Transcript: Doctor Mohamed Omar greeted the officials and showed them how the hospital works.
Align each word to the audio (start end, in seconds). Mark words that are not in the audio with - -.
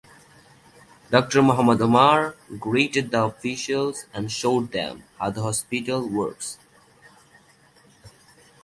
Doctor 1.11 1.43
Mohamed 1.43 1.79
Omar 1.83 2.35
greeted 2.57 3.11
the 3.11 3.23
officials 3.23 4.05
and 4.15 4.31
showed 4.31 4.71
them 4.71 5.03
how 5.19 5.29
the 5.29 5.43
hospital 5.43 6.09
works. 6.09 6.57